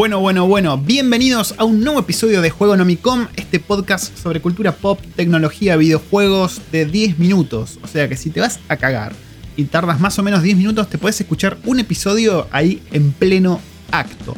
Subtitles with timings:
[0.00, 4.72] Bueno, bueno, bueno, bienvenidos a un nuevo episodio de Juego Nomicom, este podcast sobre cultura
[4.72, 7.78] pop, tecnología, videojuegos de 10 minutos.
[7.82, 9.12] O sea que si te vas a cagar
[9.58, 13.60] y tardas más o menos 10 minutos, te puedes escuchar un episodio ahí en pleno
[13.90, 14.34] acto.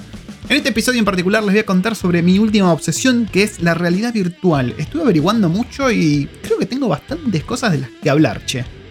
[0.48, 3.62] En este episodio en particular les voy a contar sobre mi última obsesión, que es
[3.62, 4.74] la realidad virtual.
[4.78, 8.81] Estuve averiguando mucho y creo que tengo bastantes cosas de las que hablar, che.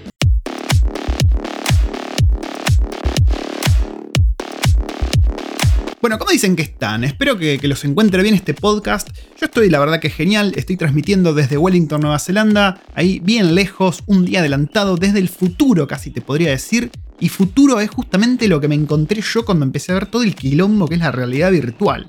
[6.02, 7.04] Bueno, ¿cómo dicen que están?
[7.04, 9.08] Espero que, los encuentre bien este podcast.
[9.40, 10.52] Yo estoy, la verdad que genial.
[10.56, 12.82] Estoy transmitiendo desde Wellington, Nueva Zelanda.
[12.96, 16.90] Ahí bien lejos, un día adelantado, desde el futuro casi te podría decir.
[17.20, 20.34] Y futuro es justamente lo que me encontré yo cuando empecé a ver todo el
[20.34, 22.08] quilombo que es la realidad virtual.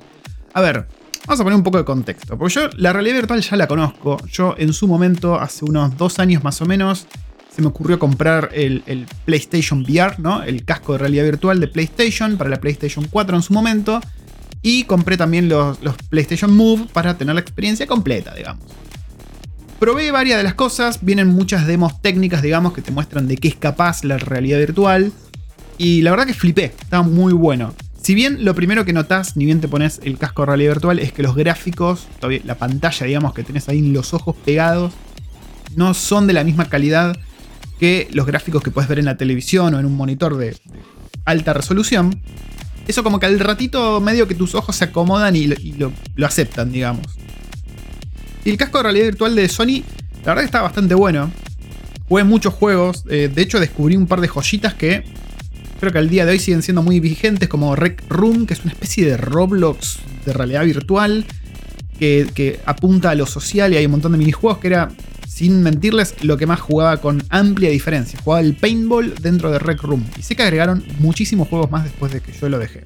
[0.54, 0.87] A ver,
[1.27, 2.38] vamos a poner un poco de contexto.
[2.38, 4.16] Porque yo la realidad virtual ya la conozco.
[4.27, 7.06] Yo en su momento, hace unos dos años más o menos,
[7.55, 10.43] se me ocurrió comprar el, PlayStation VR, ¿no?
[10.43, 14.01] El casco de realidad virtual de PlayStation para la PlayStation 4 en su momento.
[14.63, 18.65] Y compré también los, PlayStation Move para tener la experiencia completa, digamos.
[19.79, 23.49] Probé varias de las cosas, vienen muchas demos técnicas, digamos, que te muestran de qué
[23.49, 25.12] es capaz la realidad virtual.
[25.77, 27.74] Y la verdad que flipé, estaba muy bueno.
[28.01, 30.99] Si bien lo primero que notas, ni bien te pones el casco de realidad virtual,
[31.01, 32.07] es que los gráficos,
[32.45, 34.93] la pantalla, digamos, que tenés ahí en los ojos pegados,
[35.77, 37.16] no son de la misma calidad
[37.83, 40.57] que los gráficos que puedes ver en la televisión o en un monitor de,
[41.25, 42.23] alta resolución.
[42.87, 45.93] Eso como que al ratito medio que tus ojos se acomodan y, lo,
[46.24, 47.07] aceptan, digamos.
[48.45, 49.83] Y el casco de realidad virtual de Sony,
[50.24, 51.33] la verdad que está bastante bueno.
[52.09, 55.02] Jugué muchos juegos, eh, de hecho descubrí un par de joyitas que
[55.80, 58.63] creo que al día de hoy siguen siendo muy vigentes, como Rec Room, que es
[58.63, 61.27] una especie de Roblox de realidad virtual,
[61.99, 64.89] que, que apunta a lo social y hay un montón de minijuegos que era
[65.34, 68.21] sin mentirles, lo que más jugaba con amplia diferencia.
[68.22, 70.05] Jugaba el paintball dentro de Rec Room.
[70.19, 72.84] Y sé que agregaron muchísimos juegos más después de que yo lo dejé.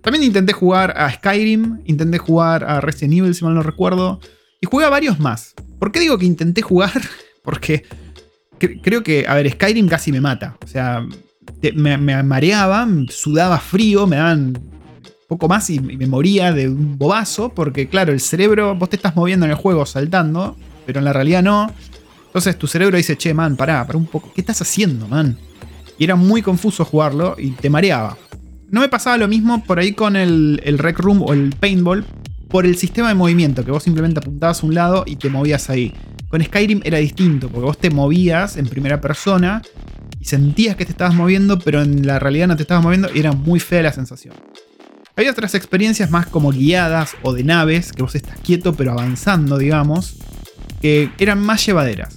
[0.00, 4.18] También intenté jugar a Skyrim, intenté jugar a Resident Evil, si mal no recuerdo.
[4.62, 5.54] Y jugué a varios más.
[5.78, 7.02] ¿Por qué digo que intenté jugar?
[7.44, 7.84] Porque
[8.58, 10.56] creo que, a ver, Skyrim casi me mata.
[10.64, 11.06] O sea,
[11.74, 14.58] me, mareaba, sudaba frío, me daban
[15.28, 17.50] poco más y, y me moría de un bobazo.
[17.50, 20.56] Porque, claro, el cerebro, vos te estás moviendo en el juego saltando
[20.92, 21.72] pero en la realidad no.
[22.26, 24.30] Entonces tu cerebro dice, che, man, pará, pará un poco.
[24.34, 25.38] ¿Qué estás haciendo, man?
[25.98, 28.18] Y era muy confuso jugarlo y te mareaba.
[28.68, 32.04] No me pasaba lo mismo por ahí con el, el Rec Room o el Paintball
[32.50, 35.70] por el sistema de movimiento, que vos simplemente apuntabas a un lado y te movías
[35.70, 35.94] ahí.
[36.28, 39.62] Con Skyrim era distinto, porque vos te movías en primera persona
[40.20, 43.18] y sentías que te estabas moviendo, pero en la realidad no te estabas moviendo y
[43.18, 44.34] era muy fea la sensación.
[45.16, 49.56] Hay otras experiencias más como guiadas o de naves, que vos estás quieto pero avanzando,
[49.56, 50.16] digamos,
[50.82, 52.16] que eran más llevaderas.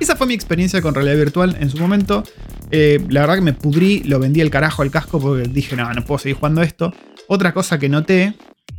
[0.00, 2.24] Esa fue mi experiencia con realidad virtual en su momento.
[2.72, 5.92] Eh, la verdad que me pudrí, lo vendí el carajo al casco porque dije, no,
[5.92, 6.92] no puedo seguir jugando esto.
[7.28, 8.34] Otra cosa que noté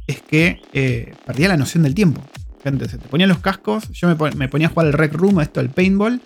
[0.07, 2.22] es que eh, perdía la noción del tiempo.
[2.63, 5.59] Gente, se te ponían los cascos, yo me, ponía a jugar al Rec Room, esto,
[5.59, 6.22] al paintball,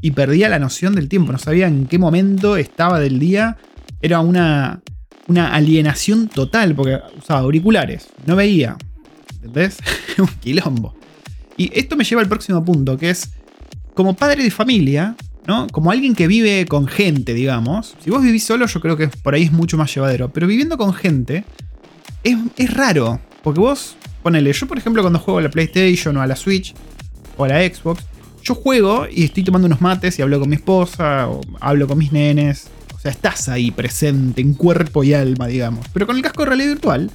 [0.00, 1.30] y perdía la noción del tiempo.
[1.30, 3.58] No sabía en qué momento estaba del día.
[4.00, 4.80] Era una,
[5.26, 8.76] una alienación total porque usaba auriculares, no veía.
[9.34, 9.78] ¿Entendés?
[10.18, 10.97] Un quilombo.
[11.58, 13.30] Y esto me lleva al próximo punto, que es,
[13.98, 15.16] como padre de familia,
[15.48, 15.66] ¿no?
[15.66, 17.96] Como alguien que vive con gente, digamos.
[18.02, 20.30] Si vos vivís solo, yo creo que por ahí es mucho más llevadero.
[20.32, 21.44] Pero viviendo con gente,
[22.22, 23.20] es, raro.
[23.42, 26.74] Porque vos, ponele, yo por ejemplo cuando juego a la PlayStation o a la Switch
[27.36, 28.04] o a la Xbox,
[28.44, 31.98] yo juego y estoy tomando unos mates y hablo con mi esposa o hablo con
[31.98, 32.68] mis nenes.
[32.94, 35.86] O sea, estás ahí presente en cuerpo y alma, digamos.
[35.92, 37.10] Pero con el casco de realidad virtual,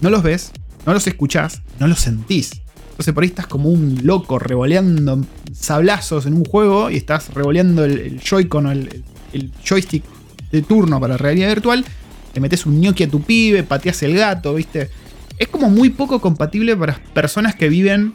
[0.00, 0.52] no los ves,
[0.86, 2.61] no los escuchás, no los sentís.
[3.02, 7.84] Entonces por ahí estás como un loco revoleando sablazos en un juego y estás revoleando
[7.84, 10.04] el, o el, joystick
[10.52, 11.84] de turno para realidad virtual.
[12.32, 14.88] Te metes un gnocchi a tu pibe, pateas el gato, ¿viste?
[15.36, 18.14] Es como muy poco compatible para personas que viven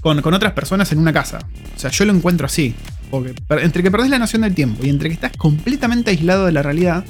[0.00, 1.40] con, otras personas en una casa.
[1.74, 2.72] O sea, yo lo encuentro así.
[3.10, 6.52] Porque entre que perdés la noción del tiempo y entre que estás completamente aislado de
[6.52, 7.04] la realidad,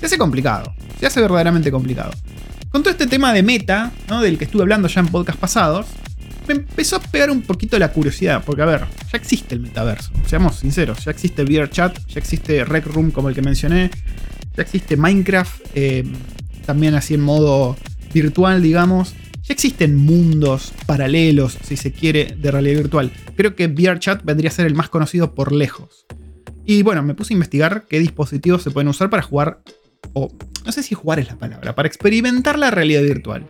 [0.00, 0.74] se hace complicado.
[0.98, 2.10] Se hace verdaderamente complicado.
[2.70, 4.20] Con todo este tema de meta, ¿no?
[4.20, 5.86] del que estuve hablando ya en podcast pasados,
[6.46, 10.10] me empezó a pegar un poquito la curiosidad, porque a ver, ya existe el metaverso,
[10.26, 13.90] seamos sinceros, ya existe VRChat, ya existe Rec Room como el que mencioné,
[14.56, 16.04] ya existe Minecraft, eh,
[16.66, 17.76] también así en modo
[18.12, 19.14] virtual, digamos.
[19.42, 23.10] Ya existen mundos paralelos, si se quiere, de realidad virtual.
[23.36, 26.06] Creo que VRChat vendría a ser el más conocido por lejos.
[26.64, 29.62] Y bueno, me puse a investigar qué dispositivos se pueden usar para jugar,
[30.12, 30.32] o
[30.64, 33.48] no sé si jugar es la palabra, para experimentar la realidad virtual.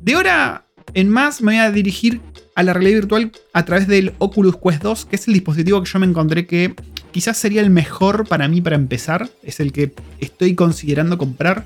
[0.00, 2.20] De ahora en más me voy a dirigir
[2.54, 5.90] a la realidad virtual a través del Oculus Quest 2, que es el dispositivo que
[5.90, 6.74] yo me encontré que
[7.12, 9.28] quizás sería el mejor para mí para empezar.
[9.42, 11.64] Es el que estoy considerando comprar.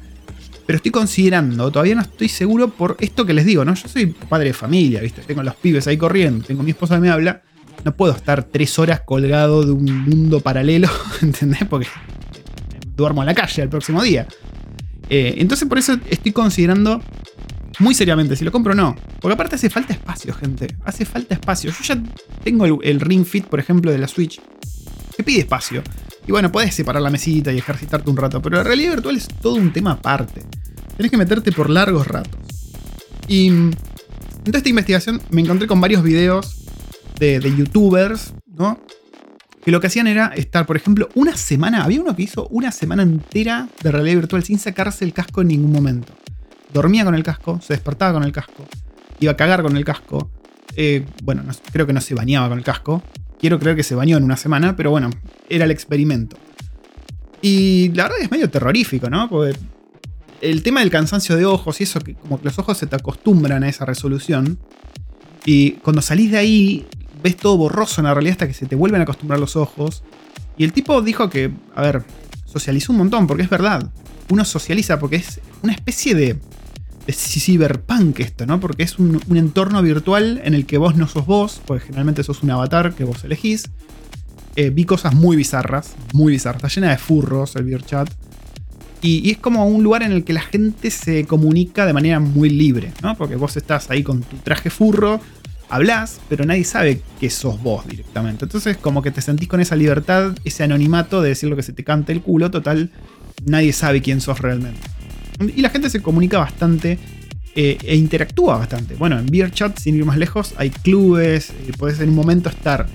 [0.67, 3.75] pero estoy considerando, todavía no estoy seguro por esto que les digo, ¿no?
[3.75, 5.21] Yo soy padre de familia, ¿viste?
[5.21, 7.43] Tengo los pibes ahí corriendo, tengo mi esposa que me habla,
[7.85, 10.89] no puedo estar tres horas colgado de un mundo paralelo,
[11.21, 11.67] ¿entendés?
[11.69, 11.89] Porque
[12.97, 14.27] duermo en la calle el próximo día.
[15.11, 17.03] Eh, entonces por eso estoy considerando
[17.79, 18.97] muy seriamente si lo compro no.
[19.21, 20.75] Porque aparte hace falta espacio, gente.
[20.85, 21.71] Hace falta espacio.
[21.71, 22.03] Yo ya
[22.43, 24.41] tengo el, Ring Fit, por ejemplo, de la Switch,
[25.17, 25.83] que pide espacio.
[26.27, 29.29] Y bueno, puedes separar la mesita y ejercitarte un rato, pero la realidad virtual es
[29.29, 30.43] todo un tema aparte.
[30.97, 32.41] Tenés que meterte por largos ratos.
[33.29, 33.73] Y en
[34.45, 36.65] toda esta investigación me encontré con varios videos
[37.19, 38.79] de, youtubers, ¿no?
[39.65, 41.85] Que lo que hacían era estar, por ejemplo, una semana.
[41.85, 45.49] Había uno que hizo una semana entera de realidad virtual sin sacarse el casco en
[45.49, 46.13] ningún momento.
[46.75, 48.67] Dormía con el casco, se despertaba con el casco,
[49.21, 50.29] iba a cagar con el casco.
[50.75, 53.01] Eh, bueno, creo que no se bañaba con el casco.
[53.39, 55.11] Quiero creer que se bañó en una semana, pero bueno,
[55.49, 56.37] era el experimento.
[57.41, 59.29] Y la verdad es medio terrorífico, ¿no?
[59.29, 59.57] Porque
[60.41, 62.97] el tema del cansancio de ojos y eso, que como que los ojos se te
[62.97, 64.59] acostumbran a esa resolución.
[65.47, 66.87] Y cuando salís de ahí,
[67.23, 70.03] ves todo borroso en la realidad hasta que se te vuelven a acostumbrar los ojos.
[70.57, 72.03] Y el tipo dijo que, a ver,
[72.47, 73.93] socializó un montón, porque es verdad.
[74.29, 76.41] Uno socializa porque es una especie de,
[77.07, 78.61] de cyberpunk esto, ¿no?
[78.61, 82.43] Porque es un, entorno virtual en el que vos no sos vos, porque generalmente sos
[82.43, 83.71] un avatar que vos elegís.
[84.57, 86.63] Eh, vi cosas muy bizarras, muy bizarras.
[86.63, 88.09] Está llena de furros el VRChat.
[89.03, 92.21] Y, y, es como un lugar en el que la gente se comunica de manera
[92.21, 93.17] muy libre, ¿no?
[93.17, 95.21] Porque vos estás ahí con tu traje furro,
[95.69, 98.45] hablas, pero nadie sabe que sos vos directamente.
[98.45, 101.73] Entonces, como que te sentís con esa libertad, ese anonimato de decir lo que se
[101.73, 102.91] te canta el culo, total,
[103.45, 104.81] nadie sabe quién sos realmente.
[105.55, 106.99] Y la gente se comunica bastante
[107.57, 108.95] eh, e interactúa bastante.
[108.95, 112.87] Bueno, en VRChat, sin ir más lejos, hay clubes, eh, puedes en un momento estar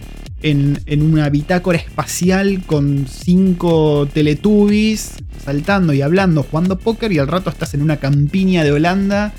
[0.41, 7.49] en, una bitácora espacial con cinco teletubbies saltando y hablando, jugando póker y al rato
[7.49, 9.33] estás en una campiña de Holanda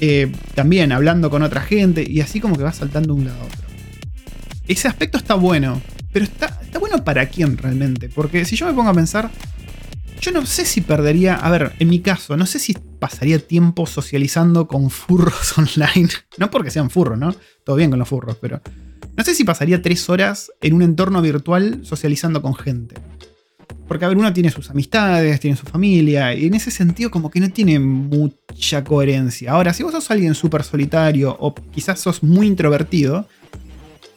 [0.00, 3.40] eh, también hablando con otra gente y así como que vas saltando de un lado
[3.40, 3.68] a otro.
[4.68, 5.80] Ese aspecto está bueno,
[6.12, 9.30] pero está, está bueno para quién realmente, porque si yo me pongo a pensar,
[10.20, 13.86] yo no sé si perdería, a ver, en mi caso, no sé si pasaría tiempo
[13.86, 17.34] socializando con furros online, no porque sean furros, ¿no?
[17.64, 18.60] Todo bien con los furros, pero
[19.16, 22.96] no sé si pasaría tres horas en un entorno virtual socializando con gente.
[23.86, 27.30] Porque, a ver, uno tiene sus amistades, tiene su familia, y en ese sentido como
[27.30, 29.52] que no tiene mucha coherencia.
[29.52, 33.26] Ahora, si vos sos alguien súper solitario o quizás sos muy introvertido,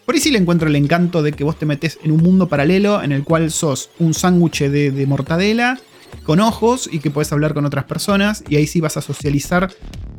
[0.05, 2.49] por ahí sí le encuentro el encanto de que vos te metes en un mundo
[2.49, 5.79] paralelo en el cual sos un sándwich de, de, mortadela
[6.23, 9.71] con ojos y que puedes hablar con otras personas y ahí sí vas a socializar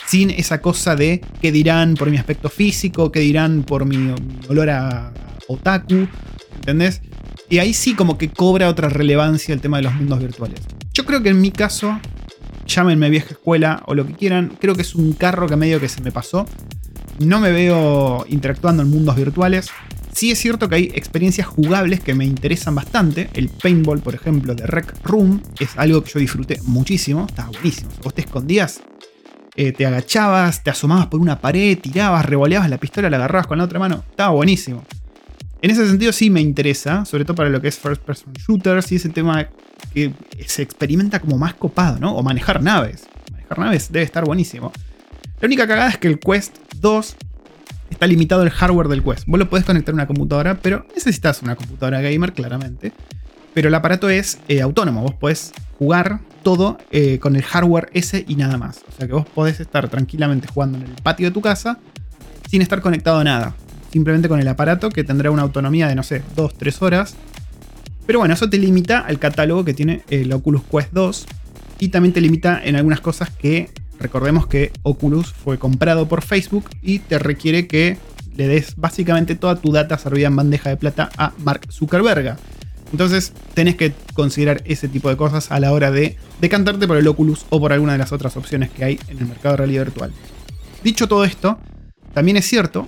[0.06, 4.14] sin esa cosa de qué dirán por mi aspecto físico, qué dirán por mi,
[4.48, 5.12] olor a
[5.48, 6.08] otaku,
[6.56, 7.02] ¿entendés?
[7.48, 10.60] Y ahí sí como que cobra otra relevancia el tema de los mundos virtuales.
[10.94, 12.00] Yo creo que en mi caso,
[12.66, 15.88] llámenme vieja escuela o lo que quieran, creo que es un carro que medio que
[15.88, 16.46] se me pasó.
[17.18, 19.70] No me veo interactuando en mundos virtuales.
[20.12, 23.30] Sí es cierto que hay experiencias jugables que me interesan bastante.
[23.34, 27.26] El paintball, por ejemplo, de Rec Room, es algo que yo disfruté muchísimo.
[27.28, 27.90] Estaba buenísimo.
[28.02, 28.82] Vos te escondías
[29.54, 33.58] eh, te agachabas, te asomabas por una pared, tirabas, revoleabas la pistola, la agarrabas con
[33.58, 34.02] la otra mano.
[34.08, 34.82] Estaba buenísimo.
[35.60, 38.90] En ese sentido sí me interesa, sobre todo para lo que es first person shooters
[38.92, 39.48] y ese tema
[39.92, 40.12] que
[40.46, 42.16] se experimenta como más copado, ¿no?
[42.16, 43.04] O manejar naves.
[43.30, 44.72] Manejar naves debe estar buenísimo.
[45.40, 47.16] La única cagada es que el Quest 2
[48.02, 49.26] está limitado el hardware del Quest.
[49.28, 52.92] Vos lo podés conectar a una computadora, pero necesitas una computadora gamer, claramente.
[53.54, 58.24] Pero el aparato es eh, autónomo, vos podés jugar todo eh, con el hardware ese
[58.26, 58.80] y nada más.
[58.88, 61.78] O sea que vos podés estar tranquilamente jugando en el patio de tu casa
[62.50, 63.54] sin estar conectado a nada.
[63.92, 67.14] Simplemente con el aparato que tendrá una autonomía de, no sé, 2-3 horas.
[68.04, 71.26] Pero bueno, eso te limita al catálogo que tiene el Oculus Quest 2.
[71.78, 76.68] Y también te limita en algunas cosas que recordemos que Oculus fue comprado por Facebook
[76.82, 77.98] y te requiere que
[78.36, 82.36] le des básicamente toda tu data servida en bandeja de plata a Mark Zuckerberg.
[82.92, 87.08] Entonces tenés que considerar ese tipo de cosas a la hora de decantarte por el
[87.08, 89.84] Oculus o por alguna de las otras opciones que hay en el mercado de realidad
[89.84, 90.12] virtual.
[90.84, 91.58] Dicho todo esto,
[92.12, 92.86] también es cierto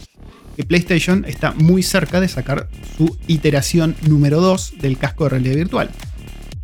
[0.56, 5.56] que PlayStation está muy cerca de sacar su iteración número 2 del casco de realidad
[5.56, 5.90] virtual.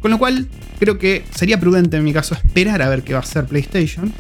[0.00, 3.20] Con lo cual, creo que sería prudente en mi caso esperar a ver qué va
[3.20, 4.12] a hacer PlayStation.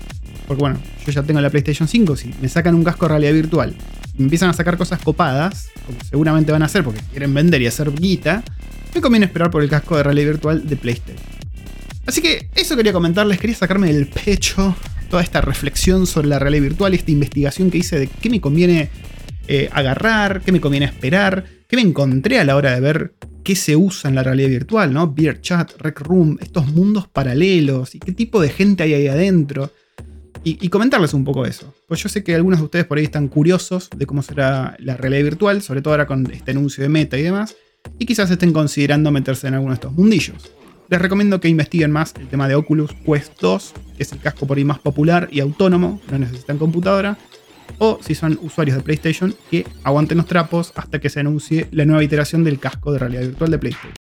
[0.50, 3.34] Porque bueno, yo ya tengo la PlayStation 5, si me sacan un casco de realidad
[3.34, 3.76] virtual
[4.20, 7.66] me empiezan a sacar cosas copadas, como seguramente van a hacer porque quieren vender y
[7.66, 8.44] hacer guita,
[8.94, 11.24] me conviene esperar por el casco de realidad virtual de PlayStation.
[12.06, 14.74] Así que eso quería comentarles, quería sacarme del pecho
[15.08, 18.90] toda esta reflexión sobre la realidad virtual, esta investigación que hice de qué me conviene
[19.48, 23.56] eh, agarrar, qué me conviene esperar, qué me encontré a la hora de ver qué
[23.56, 25.12] se usa en la realidad virtual, ¿no?
[25.12, 29.72] Beer Chat, Rec Room, estos mundos paralelos y qué tipo de gente hay ahí adentro.
[30.42, 31.74] Y, comentarles un poco eso.
[31.86, 34.96] Pues yo sé que algunos de ustedes por ahí están curiosos de cómo será la
[34.96, 37.56] realidad virtual, sobre todo ahora con este anuncio de meta y demás,
[37.98, 40.50] y quizás estén considerando meterse en alguno de estos mundillos.
[40.88, 44.46] Les recomiendo que investiguen más el tema de Oculus Quest 2, que es el casco
[44.46, 47.18] por ahí más popular y autónomo, no necesitan computadora,
[47.78, 51.84] o si son usuarios de PlayStation, que aguanten los trapos hasta que se anuncie la
[51.84, 53.99] nueva iteración del casco de realidad virtual de PlayStation.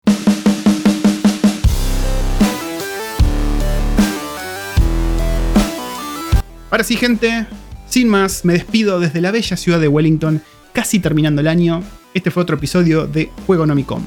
[6.71, 7.47] Ahora sí, gente,
[7.87, 11.81] sin más, me despido desde la bella ciudad de Wellington, casi terminando el año.
[12.13, 14.03] Este fue otro episodio de Juego Nomicom.